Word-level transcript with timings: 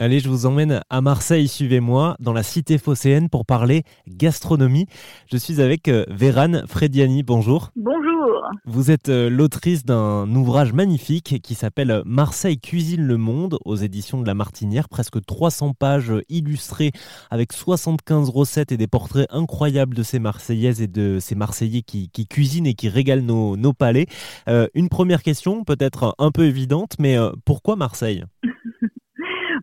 Allez, 0.00 0.18
je 0.18 0.28
vous 0.28 0.44
emmène 0.44 0.80
à 0.90 1.00
Marseille, 1.00 1.46
suivez-moi, 1.46 2.16
dans 2.18 2.32
la 2.32 2.42
cité 2.42 2.78
phocéenne 2.78 3.28
pour 3.28 3.46
parler 3.46 3.84
gastronomie. 4.08 4.86
Je 5.30 5.36
suis 5.36 5.60
avec 5.60 5.86
euh, 5.86 6.04
Vérane 6.08 6.64
Frediani, 6.66 7.22
bonjour. 7.22 7.70
Bonjour. 7.76 8.42
Vous 8.64 8.90
êtes 8.90 9.08
euh, 9.08 9.30
l'autrice 9.30 9.84
d'un 9.84 10.28
ouvrage 10.34 10.72
magnifique 10.72 11.40
qui 11.40 11.54
s'appelle 11.54 12.02
Marseille 12.06 12.58
cuisine 12.58 13.06
le 13.06 13.16
monde 13.18 13.60
aux 13.64 13.76
éditions 13.76 14.20
de 14.20 14.26
La 14.26 14.34
Martinière, 14.34 14.88
presque 14.88 15.24
300 15.24 15.74
pages 15.74 16.12
illustrées 16.28 16.90
avec 17.30 17.52
75 17.52 18.30
recettes 18.30 18.72
et 18.72 18.76
des 18.76 18.88
portraits 18.88 19.28
incroyables 19.30 19.94
de 19.94 20.02
ces 20.02 20.18
Marseillaises 20.18 20.82
et 20.82 20.88
de 20.88 21.20
ces 21.20 21.36
Marseillais 21.36 21.82
qui, 21.82 22.10
cuisinent 22.28 22.66
et 22.66 22.74
qui 22.74 22.88
régalent 22.88 23.22
nos, 23.22 23.72
palais. 23.72 24.06
Euh, 24.48 24.66
une 24.74 24.88
première 24.88 25.22
question, 25.22 25.62
peut-être 25.62 26.16
un 26.18 26.32
peu 26.32 26.46
évidente, 26.46 26.94
mais 26.98 27.16
pourquoi 27.44 27.76
Marseille? 27.76 28.24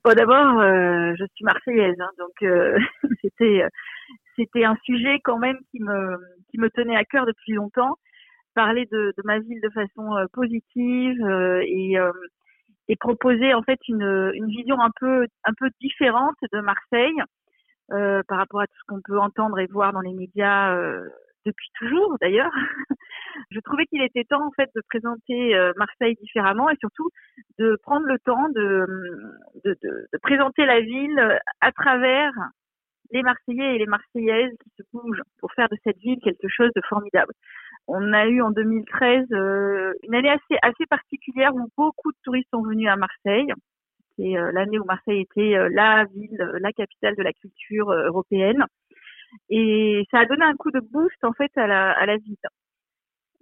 Bon, 0.03 0.13
d'abord, 0.15 0.59
euh, 0.59 1.13
je 1.19 1.25
suis 1.35 1.45
marseillaise, 1.45 1.95
hein, 1.99 2.09
donc 2.17 2.31
euh, 2.41 2.77
c'était 3.21 3.63
c'était 4.35 4.65
un 4.65 4.75
sujet 4.83 5.19
quand 5.23 5.37
même 5.37 5.57
qui 5.71 5.79
me 5.81 6.17
qui 6.49 6.57
me 6.59 6.69
tenait 6.71 6.95
à 6.95 7.05
cœur 7.05 7.25
depuis 7.27 7.53
longtemps. 7.53 7.97
Parler 8.55 8.85
de, 8.91 9.13
de 9.17 9.23
ma 9.25 9.39
ville 9.39 9.61
de 9.61 9.69
façon 9.69 10.15
euh, 10.17 10.25
positive 10.33 11.19
et 11.63 11.95
et 12.89 12.95
proposer 12.97 13.53
en 13.53 13.63
fait 13.63 13.79
une 13.87 14.31
une 14.35 14.47
vision 14.47 14.79
un 14.81 14.91
peu 14.99 15.27
un 15.45 15.53
peu 15.53 15.69
différente 15.81 16.35
de 16.51 16.61
Marseille 16.61 17.15
par 17.89 18.37
rapport 18.37 18.61
à 18.61 18.67
tout 18.67 18.77
ce 18.79 18.85
qu'on 18.87 19.01
peut 19.03 19.19
entendre 19.19 19.59
et 19.59 19.67
voir 19.67 19.93
dans 19.93 20.01
les 20.01 20.13
médias 20.13 20.75
depuis 21.45 21.69
toujours 21.79 22.17
d'ailleurs. 22.21 22.51
je 23.49 23.59
trouvais 23.59 23.85
qu'il 23.85 24.01
était 24.01 24.23
temps 24.23 24.45
en 24.45 24.51
fait 24.51 24.69
de 24.75 24.81
présenter 24.89 25.55
euh, 25.55 25.71
Marseille 25.77 26.15
différemment 26.21 26.69
et 26.69 26.75
surtout 26.79 27.09
de 27.59 27.77
prendre 27.83 28.05
le 28.05 28.19
temps 28.19 28.49
de, 28.49 28.85
présenter 30.21 30.65
la 30.65 30.81
ville 30.81 31.39
à 31.61 31.71
travers 31.71 32.31
les 33.11 33.23
Marseillais 33.23 33.75
et 33.75 33.77
les 33.77 33.85
Marseillaises 33.85 34.53
qui 34.63 34.69
se 34.77 34.83
bougent 34.93 35.21
pour 35.39 35.51
faire 35.53 35.67
de 35.69 35.77
cette 35.83 35.97
ville 35.97 36.19
quelque 36.23 36.47
chose 36.47 36.71
de 36.75 36.81
formidable. 36.87 37.33
On 37.87 38.13
a 38.13 38.27
eu 38.27 38.41
en 38.41 38.51
2013 38.51 39.27
euh, 39.31 39.93
une 40.03 40.15
année 40.15 40.29
assez 40.29 40.85
particulière 40.89 41.53
où 41.53 41.67
beaucoup 41.77 42.11
de 42.11 42.17
touristes 42.23 42.49
sont 42.51 42.61
venus 42.61 42.87
à 42.87 42.95
Marseille. 42.95 43.51
C'est 44.17 44.37
euh, 44.37 44.51
l'année 44.53 44.79
où 44.79 44.85
Marseille 44.85 45.21
était 45.21 45.57
la 45.69 46.05
ville, 46.05 46.51
la 46.59 46.71
capitale 46.71 47.15
de 47.15 47.23
la 47.23 47.33
culture 47.33 47.91
européenne. 47.91 48.63
Et 49.49 50.05
ça 50.11 50.19
a 50.19 50.25
donné 50.25 50.43
un 50.43 50.55
coup 50.55 50.71
de 50.71 50.79
boost 50.79 51.23
en 51.23 51.33
fait 51.33 51.51
à 51.57 51.67
la 51.67 52.17
ville. 52.17 52.37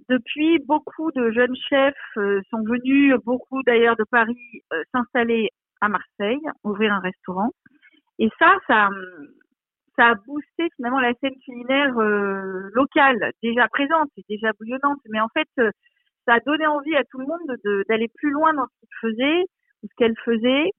Depuis, 0.09 0.57
beaucoup 0.65 1.11
de 1.11 1.29
jeunes 1.29 1.55
chefs 1.69 1.93
euh, 2.17 2.41
sont 2.49 2.63
venus, 2.63 3.13
beaucoup 3.25 3.61
d'ailleurs 3.61 3.95
de 3.95 4.05
Paris, 4.09 4.63
euh, 4.73 4.81
s'installer 4.91 5.49
à 5.81 5.87
Marseille, 5.87 6.41
ouvrir 6.63 6.91
un 6.91 6.99
restaurant. 6.99 7.51
Et 8.17 8.27
ça, 8.39 8.57
ça, 8.67 8.89
a 9.99 10.15
boosté 10.15 10.67
finalement 10.77 10.99
la 10.99 11.13
scène 11.21 11.37
culinaire 11.45 11.95
euh, 11.99 12.69
locale, 12.73 13.33
déjà 13.43 13.67
présente 13.67 14.09
et 14.17 14.23
déjà 14.27 14.51
bouillonnante. 14.59 14.99
Mais 15.09 15.19
en 15.19 15.27
fait, 15.29 15.47
ça 16.25 16.33
a 16.33 16.39
donné 16.39 16.65
envie 16.65 16.95
à 16.95 17.03
tout 17.03 17.19
le 17.19 17.27
monde 17.27 17.83
d'aller 17.87 18.07
plus 18.15 18.31
loin 18.31 18.53
dans 18.55 18.65
ce 18.65 18.79
qu'il 18.79 18.89
faisait 19.01 19.41
ou 19.83 19.87
ce 19.87 19.95
qu'elle 19.95 20.17
faisait. 20.25 20.71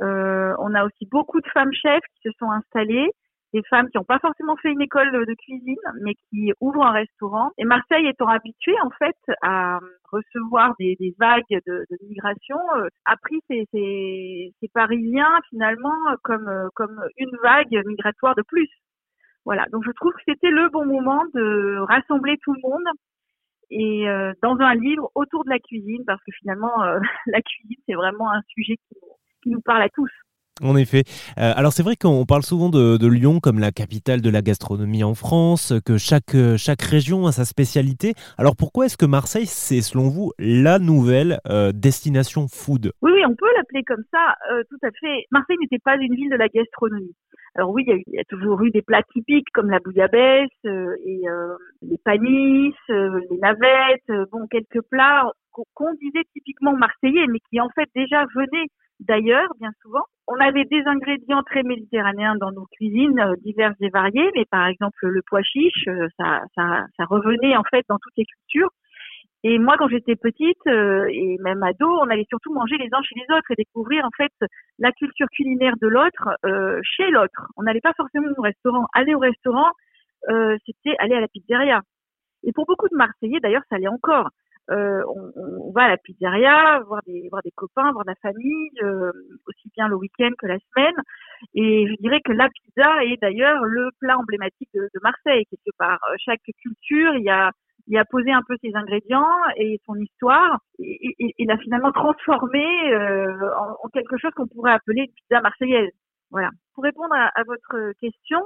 on 0.00 0.74
a 0.74 0.84
aussi 0.84 1.06
beaucoup 1.10 1.40
de 1.40 1.48
femmes 1.48 1.72
chefs 1.72 2.04
qui 2.14 2.28
se 2.28 2.36
sont 2.38 2.50
installées 2.50 3.08
des 3.56 3.62
femmes 3.70 3.88
qui 3.88 3.96
n'ont 3.96 4.04
pas 4.04 4.18
forcément 4.18 4.56
fait 4.56 4.70
une 4.70 4.82
école 4.82 5.10
de 5.12 5.34
cuisine, 5.34 5.76
mais 6.02 6.14
qui 6.28 6.52
ouvrent 6.60 6.84
un 6.84 6.92
restaurant. 6.92 7.50
Et 7.56 7.64
Marseille 7.64 8.06
étant 8.06 8.28
habituée 8.28 8.76
en 8.84 8.90
fait 8.90 9.16
à 9.42 9.78
recevoir 10.12 10.74
des, 10.78 11.14
vagues 11.18 11.42
de, 11.66 11.86
migration, 12.06 12.58
euh, 12.76 12.88
a 13.06 13.16
pris 13.16 13.40
ces, 13.48 14.52
Parisiens 14.74 15.32
finalement 15.48 15.96
comme 16.22 16.50
comme 16.74 17.00
une 17.16 17.34
vague 17.42 17.82
migratoire 17.86 18.34
de 18.34 18.42
plus. 18.42 18.68
Voilà. 19.46 19.64
Donc 19.72 19.84
je 19.86 19.92
trouve 19.92 20.12
que 20.12 20.22
c'était 20.26 20.50
le 20.50 20.68
bon 20.68 20.84
moment 20.84 21.22
de 21.32 21.78
rassembler 21.88 22.36
tout 22.42 22.52
le 22.52 22.60
monde 22.62 22.88
et 23.70 24.08
euh, 24.08 24.32
dans 24.42 24.56
un 24.58 24.74
livre 24.74 25.10
autour 25.14 25.44
de 25.44 25.50
la 25.50 25.58
cuisine, 25.58 26.04
parce 26.06 26.22
que 26.24 26.32
finalement 26.40 26.82
euh, 26.82 26.98
la 27.26 27.40
cuisine 27.40 27.78
c'est 27.86 27.94
vraiment 27.94 28.30
un 28.30 28.42
sujet 28.48 28.76
qui 29.42 29.50
nous 29.50 29.62
parle 29.62 29.82
à 29.82 29.88
tous. 29.88 30.10
En 30.62 30.74
effet. 30.74 31.02
Euh, 31.36 31.52
alors 31.54 31.70
c'est 31.72 31.82
vrai 31.82 31.96
qu'on 31.96 32.24
parle 32.24 32.42
souvent 32.42 32.70
de, 32.70 33.06
Lyon 33.06 33.40
comme 33.40 33.58
la 33.58 33.72
capitale 33.72 34.22
de 34.22 34.30
la 34.30 34.40
gastronomie 34.40 35.04
en 35.04 35.14
France, 35.14 35.74
que 35.84 35.98
chaque, 35.98 36.34
euh, 36.34 36.56
chaque 36.56 36.80
région 36.80 37.26
a 37.26 37.32
sa 37.32 37.44
spécialité. 37.44 38.14
Alors 38.38 38.56
pourquoi 38.56 38.86
est-ce 38.86 38.96
que 38.96 39.04
Marseille, 39.04 39.44
c'est 39.44 39.82
selon 39.82 40.08
vous 40.08 40.32
la 40.38 40.78
nouvelle 40.78 41.40
euh, 41.46 41.72
destination 41.72 42.46
food? 42.48 42.90
Oui, 43.02 43.12
oui, 43.14 43.22
on 43.26 43.34
peut 43.34 43.52
l'appeler 43.54 43.82
comme 43.84 44.02
ça, 44.10 44.34
tout 44.70 44.78
à 44.82 44.90
fait. 44.98 45.26
Marseille 45.30 45.58
n'était 45.60 45.78
pas 45.78 45.96
une 45.96 46.14
ville 46.14 46.30
de 46.30 46.36
la 46.36 46.48
gastronomie. 46.48 47.14
Alors 47.54 47.70
oui, 47.70 47.84
il 47.86 48.14
y, 48.14 48.18
a, 48.18 48.24
toujours 48.24 48.62
eu 48.62 48.70
des 48.70 48.82
plats 48.82 49.02
typiques 49.12 49.48
comme 49.52 49.70
la 49.70 49.78
bouillabaisse 49.78 50.48
et 50.64 51.20
les 51.82 51.98
panisses, 52.02 52.74
les 52.88 53.38
navettes, 53.42 54.28
bon 54.32 54.46
quelques 54.50 54.82
plats 54.90 55.30
qu'on 55.52 55.94
disait 56.00 56.24
typiquement 56.32 56.74
marseillais, 56.76 57.26
mais 57.28 57.40
qui 57.50 57.60
en 57.60 57.68
fait 57.74 57.88
déjà 57.94 58.24
venaient 58.34 58.68
d'ailleurs, 59.00 59.48
bien 59.58 59.70
souvent. 59.82 60.04
On 60.28 60.34
avait 60.40 60.64
des 60.64 60.82
ingrédients 60.86 61.42
très 61.44 61.62
méditerranéens 61.62 62.34
dans 62.34 62.50
nos 62.50 62.66
cuisines, 62.66 63.20
euh, 63.20 63.36
diverses 63.44 63.76
et 63.80 63.90
variées, 63.90 64.28
mais 64.34 64.44
par 64.50 64.66
exemple 64.66 65.06
le 65.06 65.22
pois 65.22 65.42
chiche, 65.42 65.86
euh, 65.86 66.08
ça, 66.18 66.42
ça, 66.56 66.84
ça 66.96 67.04
revenait 67.04 67.56
en 67.56 67.62
fait 67.62 67.84
dans 67.88 67.98
toutes 67.98 68.16
les 68.16 68.24
cultures. 68.24 68.70
Et 69.44 69.60
moi, 69.60 69.76
quand 69.78 69.86
j'étais 69.86 70.16
petite 70.16 70.66
euh, 70.66 71.06
et 71.12 71.36
même 71.38 71.62
ado, 71.62 71.86
on 71.86 72.10
allait 72.10 72.26
surtout 72.28 72.52
manger 72.52 72.76
les 72.78 72.88
uns 72.90 73.02
chez 73.02 73.14
les 73.14 73.36
autres 73.36 73.48
et 73.52 73.54
découvrir 73.54 74.04
en 74.04 74.10
fait 74.16 74.32
la 74.80 74.90
culture 74.90 75.28
culinaire 75.28 75.74
de 75.80 75.86
l'autre 75.86 76.36
chez 76.82 77.08
l'autre. 77.10 77.46
On 77.56 77.62
n'allait 77.62 77.80
pas 77.80 77.92
forcément 77.96 78.26
au 78.36 78.42
restaurant. 78.42 78.86
Aller 78.94 79.14
au 79.14 79.20
restaurant, 79.20 79.70
c'était 80.66 80.96
aller 80.98 81.14
à 81.14 81.20
la 81.20 81.28
pizzeria. 81.28 81.82
Et 82.42 82.52
pour 82.52 82.66
beaucoup 82.66 82.88
de 82.88 82.96
Marseillais, 82.96 83.38
d'ailleurs, 83.40 83.62
ça 83.68 83.76
allait 83.76 83.86
encore. 83.86 84.30
Euh, 84.70 85.02
on, 85.06 85.32
on, 85.36 85.70
va 85.70 85.84
à 85.84 85.88
la 85.88 85.96
pizzeria, 85.96 86.80
voir 86.86 87.00
des, 87.06 87.28
voir 87.30 87.42
des 87.42 87.52
copains, 87.52 87.92
voir 87.92 88.04
la 88.04 88.16
famille, 88.16 88.70
euh, 88.82 89.12
aussi 89.46 89.70
bien 89.76 89.86
le 89.86 89.94
week-end 89.94 90.30
que 90.38 90.46
la 90.46 90.58
semaine. 90.58 90.96
Et 91.54 91.86
je 91.86 91.94
dirais 92.02 92.20
que 92.24 92.32
la 92.32 92.48
pizza 92.48 93.04
est 93.04 93.20
d'ailleurs 93.20 93.64
le 93.64 93.90
plat 94.00 94.18
emblématique 94.18 94.68
de, 94.74 94.80
de, 94.92 95.00
Marseille, 95.02 95.44
quelque 95.46 95.76
part. 95.78 96.00
Euh, 96.10 96.14
chaque 96.18 96.40
culture, 96.60 97.14
il 97.14 97.22
y 97.22 97.30
a, 97.30 97.52
il 97.86 97.96
a 97.96 98.04
posé 98.04 98.32
un 98.32 98.42
peu 98.42 98.56
ses 98.60 98.74
ingrédients 98.74 99.30
et 99.56 99.80
son 99.86 99.94
histoire, 99.94 100.58
et, 100.80 101.14
il 101.38 101.50
a 101.50 101.58
finalement 101.58 101.92
transformé 101.92 102.92
euh, 102.92 103.54
en, 103.56 103.76
en, 103.84 103.88
quelque 103.90 104.16
chose 104.18 104.32
qu'on 104.34 104.48
pourrait 104.48 104.72
appeler 104.72 105.02
une 105.02 105.14
pizza 105.14 105.40
marseillaise. 105.42 105.92
Voilà. 106.32 106.50
Pour 106.74 106.82
répondre 106.82 107.14
à, 107.14 107.30
à 107.38 107.44
votre 107.44 107.92
question, 108.00 108.40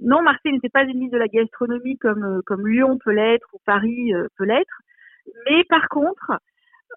non, 0.00 0.20
Marseille 0.20 0.52
n'était 0.52 0.68
pas 0.68 0.82
une 0.82 1.00
ville 1.00 1.10
de 1.10 1.16
la 1.16 1.28
gastronomie 1.28 1.96
comme, 1.96 2.42
comme 2.44 2.66
Lyon 2.66 2.98
peut 3.02 3.12
l'être 3.12 3.46
ou 3.54 3.58
Paris 3.64 4.12
peut 4.36 4.44
l'être. 4.44 4.82
Mais 5.46 5.64
par 5.64 5.88
contre, 5.88 6.32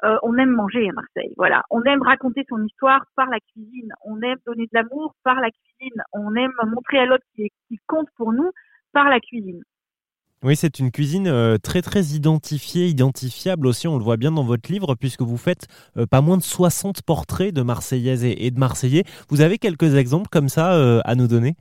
euh, 0.04 0.18
on 0.24 0.38
aime 0.38 0.52
manger 0.52 0.90
à 0.90 0.94
Marseille. 0.94 1.34
Voilà, 1.38 1.64
on 1.70 1.82
aime 1.84 2.02
raconter 2.02 2.46
son 2.50 2.64
histoire 2.64 3.06
par 3.16 3.30
la 3.30 3.40
cuisine. 3.40 3.92
On 4.06 4.22
aime 4.22 4.38
donner 4.46 4.64
de 4.64 4.74
l'amour 4.74 5.16
par 5.24 5.36
la 5.36 5.50
cuisine. 5.50 6.04
On 6.14 6.36
aime 6.36 6.54
montrer 6.66 7.00
à 7.00 7.06
l'autre 7.06 7.26
qui, 7.36 7.50
qui 7.68 7.80
compte 7.88 8.08
pour 8.16 8.32
nous 8.32 8.52
par 8.94 9.10
la 9.10 9.20
cuisine. 9.20 9.62
Oui, 10.44 10.56
c'est 10.56 10.78
une 10.78 10.92
cuisine 10.92 11.28
euh, 11.28 11.58
très 11.58 11.82
très 11.82 12.04
identifiée, 12.04 12.86
identifiable 12.86 13.66
aussi, 13.66 13.88
on 13.88 13.98
le 13.98 14.04
voit 14.04 14.18
bien 14.18 14.32
dans 14.32 14.44
votre 14.44 14.72
livre, 14.72 14.94
puisque 14.94 15.24
vous 15.24 15.36
faites 15.36 15.66
euh, 15.98 16.06
pas 16.06 16.22
moins 16.22 16.38
de 16.38 16.44
60 16.44 17.02
portraits 17.02 17.52
de 17.52 17.64
Marseillaises 17.64 18.24
et, 18.24 18.52
de 18.52 18.60
Marseillais. 18.60 19.04
Vous 19.30 19.42
avez 19.42 19.58
quelques 19.58 19.96
exemples 19.96 20.30
comme 20.30 20.48
ça 20.48 21.02
à 21.02 21.16
nous 21.16 21.28
donner? 21.28 21.56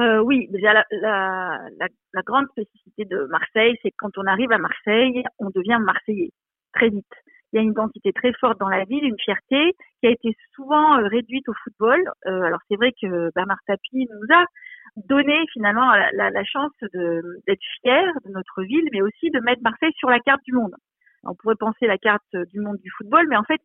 Euh, 0.00 0.18
oui, 0.20 0.46
déjà 0.50 0.74
la, 0.74 0.84
la, 0.90 1.60
la, 2.12 2.22
grande 2.22 2.46
spécificité 2.50 3.06
de 3.06 3.26
Marseille, 3.30 3.76
c'est 3.82 3.90
que 3.90 3.96
quand 3.98 4.18
on 4.18 4.26
arrive 4.26 4.52
à 4.52 4.58
Marseille, 4.58 5.24
on 5.38 5.48
devient 5.48 5.78
marseillais 5.80 6.32
très 6.74 6.90
vite. 6.90 7.06
Il 7.52 7.56
y 7.56 7.58
a 7.60 7.62
une 7.62 7.70
identité 7.70 8.12
très 8.12 8.32
forte 8.34 8.58
dans 8.60 8.68
la 8.68 8.84
ville, 8.84 9.04
une 9.04 9.18
fierté 9.18 9.72
qui 10.00 10.06
a 10.06 10.10
été 10.10 10.36
souvent 10.54 10.98
euh, 10.98 11.06
réduite 11.06 11.48
au 11.48 11.54
football. 11.64 11.98
Euh, 12.26 12.42
alors 12.42 12.60
c'est 12.68 12.76
vrai 12.76 12.92
que 13.00 13.30
Bernard 13.34 13.60
Tapie 13.66 14.06
nous 14.10 14.34
a 14.34 14.44
donné 14.96 15.44
finalement 15.52 15.90
la, 16.12 16.44
chance 16.44 16.72
d'être 16.82 17.62
fier 17.80 18.12
de 18.24 18.32
notre 18.32 18.62
ville, 18.62 18.88
mais 18.92 19.02
aussi 19.02 19.30
de 19.30 19.40
mettre 19.40 19.62
Marseille 19.62 19.92
sur 19.96 20.10
la 20.10 20.20
carte 20.20 20.42
du 20.44 20.52
monde. 20.52 20.74
On 21.24 21.34
pourrait 21.34 21.56
penser 21.58 21.86
la 21.86 21.98
carte 21.98 22.36
du 22.52 22.60
monde 22.60 22.78
du 22.78 22.90
football, 22.96 23.26
mais 23.28 23.36
en 23.36 23.44
fait, 23.44 23.60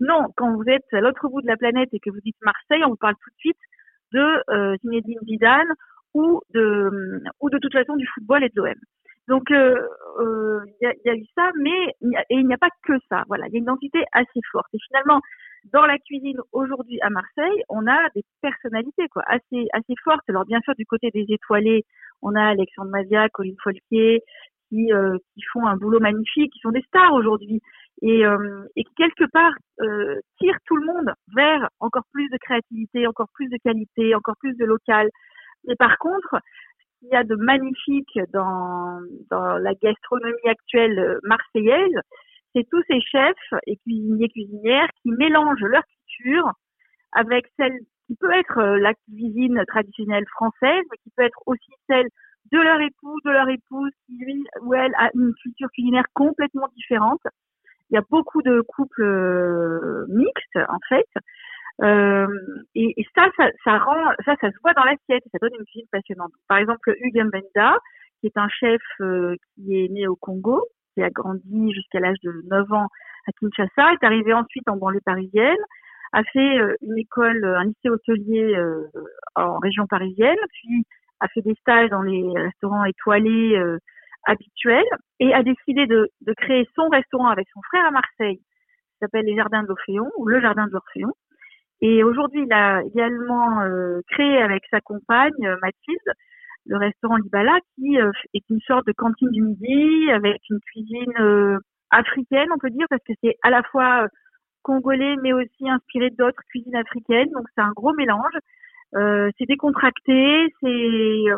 non. 0.00 0.26
Quand 0.36 0.54
vous 0.54 0.64
êtes 0.66 0.92
à 0.92 1.00
l'autre 1.00 1.28
bout 1.28 1.40
de 1.40 1.46
la 1.46 1.56
planète 1.56 1.88
et 1.92 2.00
que 2.00 2.10
vous 2.10 2.20
dites 2.20 2.36
Marseille, 2.42 2.84
on 2.84 2.90
vous 2.90 2.96
parle 2.96 3.14
tout 3.14 3.30
de 3.30 3.38
suite 3.38 3.58
de 4.14 4.50
euh, 4.50 4.76
Zinedine 4.82 5.18
Zidane 5.26 5.72
ou 6.14 6.40
de 6.54 7.20
ou 7.40 7.50
de 7.50 7.58
toute 7.58 7.72
façon 7.72 7.96
du 7.96 8.06
football 8.14 8.44
et 8.44 8.48
de 8.48 8.54
l'OM. 8.56 8.74
Donc 9.28 9.44
il 9.50 9.56
euh, 9.56 9.88
euh, 10.20 10.60
y, 10.82 10.86
a, 10.86 11.14
eu 11.14 11.24
ça, 11.34 11.50
mais 11.58 11.88
et 12.30 12.36
il 12.36 12.46
n'y 12.46 12.54
a 12.54 12.58
pas 12.58 12.68
que 12.86 12.92
ça. 13.08 13.24
Voilà, 13.26 13.46
il 13.48 13.54
y 13.54 13.56
a 13.56 13.58
une 13.58 13.64
identité 13.64 14.04
assez 14.12 14.40
forte. 14.52 14.68
Et 14.74 14.78
finalement, 14.86 15.20
dans 15.72 15.86
la 15.86 15.98
cuisine 15.98 16.38
aujourd'hui 16.52 17.00
à 17.00 17.08
Marseille, 17.08 17.62
on 17.70 17.86
a 17.86 18.10
des 18.14 18.22
personnalités 18.42 19.08
quoi, 19.08 19.22
assez 19.26 19.66
assez 19.72 19.94
fortes. 20.04 20.28
Alors 20.28 20.44
bien 20.44 20.60
sûr 20.60 20.74
du 20.74 20.84
côté 20.84 21.10
des 21.10 21.24
étoilés, 21.28 21.84
on 22.20 22.34
a 22.34 22.42
Alexandre 22.42 22.90
Mazia, 22.90 23.28
Colline 23.30 23.56
Folquier, 23.62 24.22
qui, 24.74 24.90
qui 25.34 25.42
font 25.52 25.66
un 25.66 25.76
boulot 25.76 26.00
magnifique, 26.00 26.52
qui 26.52 26.58
sont 26.60 26.70
des 26.70 26.82
stars 26.82 27.14
aujourd'hui 27.14 27.60
et, 28.02 28.22
et 28.76 28.84
qui 28.84 28.94
quelque 28.96 29.24
part 29.32 29.52
tirent 30.38 30.58
tout 30.66 30.76
le 30.76 30.86
monde 30.86 31.14
vers 31.34 31.68
encore 31.78 32.04
plus 32.12 32.28
de 32.28 32.38
créativité, 32.38 33.06
encore 33.06 33.28
plus 33.34 33.48
de 33.48 33.58
qualité, 33.62 34.14
encore 34.14 34.36
plus 34.40 34.56
de 34.56 34.64
local. 34.64 35.08
Et 35.68 35.76
par 35.76 35.96
contre, 35.98 36.38
ce 36.40 36.98
qu'il 37.00 37.08
y 37.12 37.16
a 37.16 37.24
de 37.24 37.36
magnifique 37.36 38.18
dans, 38.32 39.00
dans 39.30 39.58
la 39.58 39.74
gastronomie 39.74 40.48
actuelle 40.48 41.18
marseillaise, 41.22 42.00
c'est 42.54 42.68
tous 42.70 42.82
ces 42.88 43.00
chefs 43.00 43.60
et 43.66 43.76
cuisiniers 43.78 44.28
cuisinières 44.28 44.88
qui 45.02 45.10
mélangent 45.12 45.60
leur 45.60 45.82
culture 45.84 46.52
avec 47.12 47.46
celle 47.56 47.78
qui 48.06 48.16
peut 48.16 48.32
être 48.32 48.58
euh, 48.58 48.78
la 48.78 48.94
cuisine 48.94 49.62
traditionnelle 49.66 50.26
française, 50.34 50.84
mais 50.90 50.98
qui 51.02 51.10
peut 51.16 51.22
être 51.22 51.40
aussi 51.46 51.72
celle 51.88 52.08
de 52.54 52.60
leur 52.60 52.80
époux, 52.80 53.18
de 53.24 53.30
leur 53.30 53.48
épouse, 53.48 53.90
qui 54.06 54.16
lui 54.16 54.44
ou 54.62 54.74
elle 54.74 54.94
a 54.96 55.10
une 55.14 55.32
culture 55.42 55.68
culinaire 55.74 56.06
complètement 56.14 56.68
différente. 56.76 57.20
Il 57.90 57.94
y 57.94 57.98
a 57.98 58.02
beaucoup 58.10 58.42
de 58.42 58.60
couples 58.60 59.02
euh, 59.02 60.06
mixtes 60.08 60.58
en 60.68 60.78
fait, 60.88 61.08
euh, 61.82 62.26
et, 62.76 62.94
ça, 63.16 63.26
ça, 63.36 63.48
se 63.64 64.60
voit 64.62 64.72
dans 64.74 64.84
l'assiette, 64.84 65.24
ça 65.32 65.38
donne 65.40 65.54
une 65.58 65.64
cuisine 65.64 65.88
passionnante. 65.90 66.32
Par 66.48 66.58
exemple, 66.58 66.94
Hugues 67.00 67.24
Mbenda, 67.24 67.76
qui 68.20 68.28
est 68.28 68.38
un 68.38 68.48
chef 68.48 68.80
euh, 69.00 69.34
qui 69.54 69.84
est 69.84 69.88
né 69.88 70.06
au 70.06 70.14
Congo, 70.14 70.64
qui 70.94 71.02
a 71.02 71.10
grandi 71.10 71.72
jusqu'à 71.72 71.98
l'âge 71.98 72.18
de 72.22 72.32
9 72.48 72.72
ans 72.72 72.86
à 73.26 73.32
Kinshasa, 73.40 73.92
est 73.92 74.06
arrivé 74.06 74.32
ensuite 74.32 74.68
en 74.68 74.76
banlieue 74.76 75.00
parisienne, 75.04 75.58
a 76.12 76.22
fait 76.22 76.58
une 76.80 76.96
école, 76.96 77.44
un 77.44 77.64
lycée 77.64 77.90
hôtelier 77.90 78.56
en 79.34 79.58
région 79.58 79.88
parisienne, 79.88 80.38
puis 80.52 80.86
a 81.24 81.28
fait 81.28 81.42
des 81.42 81.54
stages 81.60 81.90
dans 81.90 82.02
les 82.02 82.22
restaurants 82.36 82.84
étoilés 82.84 83.56
euh, 83.56 83.78
habituels 84.24 84.84
et 85.20 85.32
a 85.34 85.42
décidé 85.42 85.86
de, 85.86 86.10
créer 86.36 86.68
son 86.74 86.88
restaurant 86.88 87.28
avec 87.28 87.46
son 87.52 87.60
frère 87.62 87.86
à 87.86 87.90
Marseille, 87.90 88.38
qui 88.38 88.98
s'appelle 89.00 89.24
les 89.24 89.36
Jardins 89.36 89.62
de 89.62 89.68
l'Orphéon 89.68 90.10
ou 90.18 90.26
le 90.26 90.40
Jardin 90.40 90.66
de 90.66 90.72
l'Orphéon. 90.72 91.12
Et 91.80 92.02
aujourd'hui, 92.02 92.44
il 92.46 92.52
a 92.52 92.82
également 92.82 93.60
créé 94.08 94.40
avec 94.40 94.62
sa 94.70 94.80
compagne 94.80 95.56
Mathilde 95.60 96.12
le 96.66 96.78
restaurant 96.78 97.16
Libala, 97.16 97.58
qui 97.74 97.96
est 97.96 98.48
une 98.48 98.60
sorte 98.60 98.86
de 98.86 98.92
cantine 98.92 99.30
du 99.30 99.42
midi 99.42 100.10
avec 100.10 100.40
une 100.48 100.60
cuisine 100.60 101.58
africaine, 101.90 102.48
on 102.54 102.58
peut 102.58 102.70
dire, 102.70 102.86
parce 102.88 103.02
que 103.06 103.12
c'est 103.22 103.36
à 103.42 103.50
la 103.50 103.62
fois 103.64 104.08
congolais, 104.64 105.14
mais 105.22 105.32
aussi 105.32 105.68
inspiré 105.68 106.10
d'autres 106.10 106.42
cuisines 106.48 106.74
africaines. 106.74 107.30
Donc 107.30 107.46
c'est 107.54 107.62
un 107.62 107.72
gros 107.72 107.92
mélange. 107.94 108.36
Euh, 108.96 109.30
c'est 109.38 109.46
décontracté, 109.46 110.52
c'est 110.60 110.66
euh, 110.66 111.36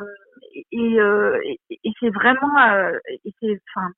et, 0.72 1.00
euh, 1.00 1.40
et, 1.70 1.90
c'est 2.00 2.10
vraiment, 2.10 2.58
euh, 2.58 2.98
et 3.24 3.32
enfin, 3.74 3.88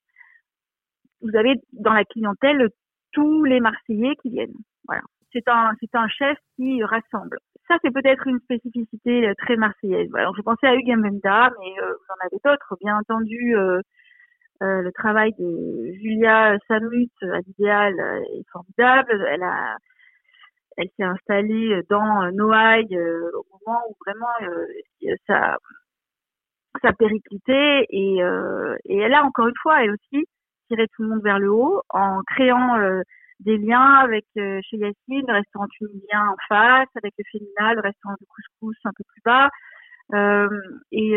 vous 1.22 1.36
avez 1.36 1.54
dans 1.72 1.92
la 1.92 2.04
clientèle 2.04 2.68
tous 3.12 3.44
les 3.44 3.60
Marseillais 3.60 4.16
qui 4.22 4.30
viennent. 4.30 4.54
Voilà. 4.86 5.02
C'est 5.32 5.48
un, 5.48 5.72
c'est 5.80 5.94
un 5.94 6.08
chef 6.08 6.38
qui 6.56 6.82
rassemble. 6.82 7.38
Ça, 7.68 7.76
c'est 7.82 7.92
peut-être 7.92 8.26
une 8.26 8.40
spécificité 8.40 9.30
très 9.38 9.56
marseillaise. 9.56 10.08
Alors, 10.14 10.34
je 10.36 10.42
pensais 10.42 10.66
à 10.66 10.74
Hugues 10.74 10.96
Mbenda, 10.96 11.50
mais 11.60 11.74
vous 11.80 12.14
en 12.14 12.26
avez 12.26 12.38
d'autres, 12.44 12.76
bien 12.80 12.96
entendu. 12.96 13.54
Euh, 14.60 14.82
le 14.82 14.90
travail 14.92 15.32
de 15.38 15.92
Julia 16.00 16.58
Samut 16.66 17.12
à 17.22 17.38
l'idéal 17.40 17.94
est 18.34 18.48
formidable. 18.50 19.24
Elle 19.30 19.42
a, 19.42 19.76
elle 20.78 20.88
s'est 20.96 21.04
installée 21.04 21.82
dans 21.90 22.30
Noailles 22.32 22.96
euh, 22.96 23.30
au 23.34 23.44
moment 23.52 23.80
où 23.90 23.96
vraiment 24.06 24.32
euh, 24.42 25.14
ça, 25.26 25.58
ça 26.82 26.92
périclité 26.92 27.86
et, 27.90 28.22
euh, 28.22 28.76
et 28.84 28.98
elle 28.98 29.12
a 29.12 29.24
encore 29.24 29.48
une 29.48 29.56
fois 29.60 29.82
elle 29.82 29.90
aussi 29.90 30.24
tiré 30.68 30.86
tout 30.94 31.02
le 31.02 31.08
monde 31.08 31.22
vers 31.22 31.40
le 31.40 31.50
haut 31.50 31.82
en 31.90 32.22
créant 32.26 32.76
des 33.40 33.56
liens 33.56 33.94
avec 33.94 34.26
chez 34.34 34.76
Yacine, 34.76 35.24
le 35.26 35.32
restaurant 35.32 35.66
tunisien 35.68 36.28
en 36.28 36.36
face, 36.46 36.88
avec 36.94 37.14
le 37.16 37.24
féminin, 37.32 37.72
le 37.72 37.80
restaurant 37.80 38.14
de 38.20 38.26
couscous 38.26 38.76
un 38.84 38.90
peu 38.94 39.02
plus 39.08 39.22
bas. 39.24 39.48
et 40.92 41.16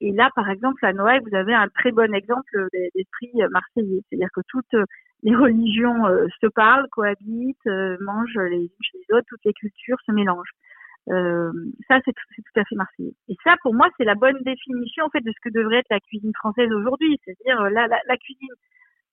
et 0.00 0.12
là, 0.12 0.28
par 0.34 0.50
exemple, 0.50 0.84
à 0.84 0.92
Noël, 0.92 1.22
vous 1.26 1.34
avez 1.34 1.54
un 1.54 1.68
très 1.68 1.92
bon 1.92 2.12
exemple 2.14 2.68
d'esprit 2.94 3.32
marseillais. 3.50 4.02
C'est-à-dire 4.08 4.28
que 4.34 4.42
toutes 4.48 4.76
les 5.24 5.34
religions 5.34 6.06
euh, 6.06 6.26
se 6.40 6.46
parlent, 6.46 6.86
cohabitent, 6.90 7.66
euh, 7.66 7.96
mangent 8.00 8.38
les 8.38 8.64
unes 8.64 8.82
chez 8.82 8.98
les 8.98 9.16
autres, 9.16 9.26
toutes 9.28 9.44
les 9.44 9.54
cultures 9.54 9.98
se 10.06 10.12
mélangent. 10.12 10.52
Euh, 11.10 11.52
ça, 11.88 11.98
c'est 12.04 12.12
tout, 12.12 12.60
à 12.60 12.64
fait 12.64 12.76
marseillais. 12.76 13.14
Et 13.28 13.36
ça, 13.42 13.56
pour 13.62 13.74
moi, 13.74 13.88
c'est 13.96 14.04
la 14.04 14.14
bonne 14.14 14.38
définition 14.42 15.04
en 15.04 15.10
fait 15.10 15.20
de 15.20 15.32
ce 15.32 15.40
que 15.42 15.52
devrait 15.52 15.78
être 15.78 15.90
la 15.90 16.00
cuisine 16.00 16.32
française 16.34 16.70
aujourd'hui. 16.72 17.18
C'est-à-dire 17.24 17.62
la, 17.70 17.88
la, 17.88 17.98
la, 18.06 18.16
cuisine 18.16 18.54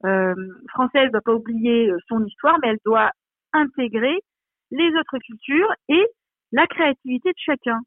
euh, 0.05 0.35
française 0.69 1.07
ne 1.07 1.11
doit 1.11 1.21
pas 1.21 1.33
oublier 1.33 1.91
son 2.07 2.25
histoire, 2.25 2.59
mais 2.61 2.69
elle 2.69 2.79
doit 2.85 3.11
intégrer 3.53 4.19
les 4.71 4.89
autres 4.95 5.17
cultures 5.19 5.73
et 5.89 6.05
la 6.51 6.67
créativité 6.67 7.29
de 7.29 7.37
chacun. 7.37 7.79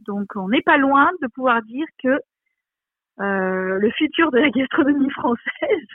Donc 0.00 0.34
on 0.36 0.48
n'est 0.48 0.62
pas 0.62 0.78
loin 0.78 1.10
de 1.22 1.28
pouvoir 1.28 1.62
dire 1.62 1.86
que 2.02 2.18
euh, 3.20 3.78
le 3.78 3.90
futur 3.92 4.30
de 4.30 4.38
la 4.38 4.50
gastronomie 4.50 5.10
française 5.10 5.86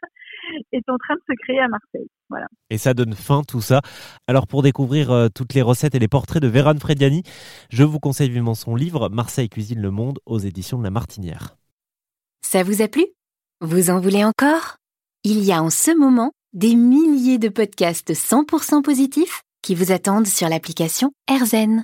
est 0.72 0.90
en 0.90 0.98
train 0.98 1.16
de 1.16 1.22
se 1.28 1.34
créer 1.44 1.60
à 1.60 1.68
Marseille. 1.68 2.08
Voilà. 2.30 2.48
Et 2.70 2.78
ça 2.78 2.94
donne 2.94 3.14
fin 3.14 3.44
tout 3.44 3.62
ça. 3.62 3.82
Alors 4.28 4.48
pour 4.48 4.62
découvrir 4.62 5.12
euh, 5.12 5.28
toutes 5.34 5.54
les 5.54 5.62
recettes 5.62 5.96
et 5.96 6.00
les 6.00 6.08
portraits 6.08 6.42
de 6.42 6.48
Véran 6.48 6.78
Frediani, 6.78 7.24
je 7.70 7.84
vous 7.84 8.00
conseille 8.00 8.30
vivement 8.30 8.56
son 8.56 8.76
livre 8.76 9.10
Marseille 9.10 9.50
cuisine 9.50 9.82
le 9.82 9.92
monde 9.92 10.20
aux 10.26 10.40
éditions 10.40 10.78
de 10.78 10.84
La 10.84 10.92
Martinière. 10.92 11.56
Ça 12.42 12.64
vous 12.64 12.82
a 12.82 12.88
plu? 12.88 13.06
Vous 13.62 13.90
en 13.90 14.00
voulez 14.00 14.24
encore? 14.24 14.78
Il 15.24 15.44
y 15.44 15.52
a 15.52 15.62
en 15.62 15.70
ce 15.70 15.98
moment 15.98 16.32
des 16.54 16.76
milliers 16.76 17.40
de 17.40 17.50
podcasts 17.50 18.14
100% 18.14 18.82
positifs 18.82 19.42
qui 19.62 19.76
vous 19.76 19.92
attendent 19.92 20.28
sur 20.28 20.48
l'application 20.48 21.12
AirZen. 21.30 21.84